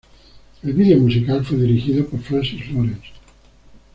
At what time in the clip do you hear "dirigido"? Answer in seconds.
1.59-2.03